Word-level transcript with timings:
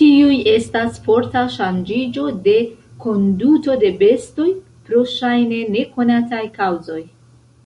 Tiuj 0.00 0.36
estas 0.50 1.00
forta 1.06 1.42
ŝanĝiĝo 1.54 2.28
de 2.46 2.54
konduto 3.06 3.76
de 3.84 3.92
bestoj, 4.04 4.48
pro 4.88 5.04
ŝajne 5.16 5.62
nekonataj 5.78 6.46
kaŭzoj. 6.62 7.06